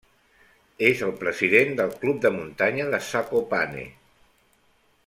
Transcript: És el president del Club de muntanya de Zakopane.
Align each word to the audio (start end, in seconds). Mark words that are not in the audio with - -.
És 0.87 1.03
el 1.07 1.13
president 1.19 1.77
del 1.81 1.93
Club 2.05 2.25
de 2.25 2.33
muntanya 2.39 2.91
de 2.95 3.03
Zakopane. 3.11 3.89